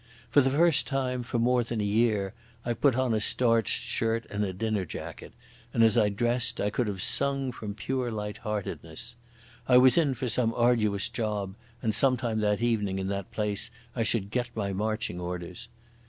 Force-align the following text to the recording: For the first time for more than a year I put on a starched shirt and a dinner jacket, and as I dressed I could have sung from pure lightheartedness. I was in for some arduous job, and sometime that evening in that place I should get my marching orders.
For 0.31 0.41
the 0.41 0.49
first 0.49 0.87
time 0.87 1.21
for 1.21 1.37
more 1.37 1.63
than 1.63 1.79
a 1.79 1.83
year 1.83 2.33
I 2.65 2.73
put 2.73 2.95
on 2.95 3.13
a 3.13 3.19
starched 3.19 3.83
shirt 3.83 4.25
and 4.31 4.43
a 4.43 4.51
dinner 4.51 4.83
jacket, 4.83 5.31
and 5.75 5.83
as 5.83 5.95
I 5.95 6.09
dressed 6.09 6.59
I 6.59 6.71
could 6.71 6.87
have 6.87 7.03
sung 7.03 7.51
from 7.51 7.75
pure 7.75 8.09
lightheartedness. 8.09 9.15
I 9.67 9.77
was 9.77 9.99
in 9.99 10.15
for 10.15 10.27
some 10.27 10.55
arduous 10.55 11.07
job, 11.07 11.53
and 11.83 11.93
sometime 11.93 12.39
that 12.39 12.63
evening 12.63 12.97
in 12.97 13.09
that 13.09 13.29
place 13.31 13.69
I 13.95 14.01
should 14.01 14.31
get 14.31 14.49
my 14.55 14.73
marching 14.73 15.19
orders. 15.19 15.69